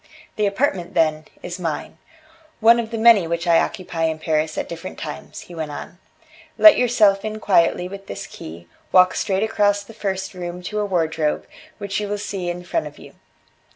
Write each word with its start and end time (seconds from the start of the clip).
The 0.35 0.47
apartment, 0.47 0.95
then, 0.95 1.25
is 1.43 1.59
mine; 1.59 1.99
one 2.59 2.79
of 2.79 2.89
the 2.89 2.97
many 2.97 3.27
which 3.27 3.45
I 3.45 3.59
occupy 3.59 4.05
in 4.05 4.17
Paris 4.17 4.57
at 4.57 4.67
different 4.67 4.97
times," 4.97 5.41
he 5.41 5.53
went 5.53 5.69
on. 5.69 5.99
"Let 6.57 6.75
yourself 6.75 7.23
in 7.23 7.39
quietly 7.39 7.87
with 7.87 8.07
this 8.07 8.25
key, 8.25 8.67
walk 8.91 9.13
straight 9.13 9.43
across 9.43 9.83
the 9.83 9.93
first 9.93 10.33
room 10.33 10.63
to 10.63 10.79
a 10.79 10.85
wardrobe, 10.87 11.45
which 11.77 11.99
you 11.99 12.07
will 12.07 12.17
see 12.17 12.49
in 12.49 12.63
front 12.63 12.87
of 12.87 12.97
you. 12.97 13.13